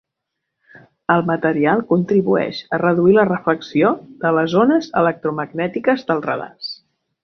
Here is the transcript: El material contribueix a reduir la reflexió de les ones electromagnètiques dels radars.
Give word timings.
El 1.15 1.21
material 1.27 1.83
contribueix 1.91 2.63
a 2.77 2.81
reduir 2.85 3.15
la 3.19 3.27
reflexió 3.31 3.95
de 4.27 4.35
les 4.41 4.59
ones 4.67 4.93
electromagnètiques 5.07 6.11
dels 6.13 6.31
radars. 6.35 6.79